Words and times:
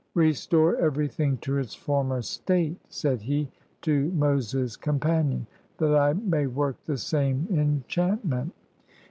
"Restore 0.15 0.77
everything 0.77 1.37
to 1.41 1.59
its 1.59 1.75
former 1.75 2.23
state," 2.23 2.79
said 2.89 3.21
he 3.21 3.51
to 3.83 4.09
Moses' 4.13 4.75
companion," 4.75 5.45
that 5.77 5.95
I 5.95 6.13
may 6.13 6.47
work 6.47 6.83
the 6.85 6.97
same 6.97 7.47
enchant 7.51 8.25
ment." 8.25 8.51